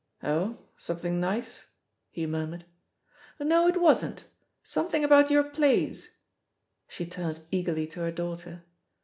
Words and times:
"Oh, 0.23 0.57
something 0.79 1.19
nice?" 1.19 1.67
he 2.09 2.25
murmured. 2.25 2.65
"No, 3.39 3.67
it 3.67 3.79
wasn't. 3.79 4.25
Something 4.63 5.03
about 5.03 5.29
your 5.29 5.43
plays 5.43 6.07
1" 6.07 6.15
She 6.87 7.05
turned 7.05 7.41
eagerly 7.51 7.85
to 7.85 7.99
her 7.99 8.11
daughter. 8.11 8.63